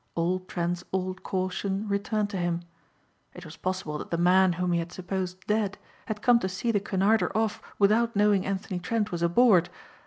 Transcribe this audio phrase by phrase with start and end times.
[0.15, 2.63] All Trent's old caution returned to him.
[3.35, 5.77] It was possible that the man whom he had supposed dead
[6.07, 9.69] had come to see the Cunarder off without knowing Anthony Trent was aboard.